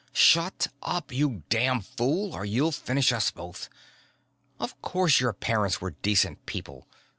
[0.13, 3.69] "Shut up, you damn fool, or you'll finish us both!
[4.59, 6.87] Of course your parents were decent people.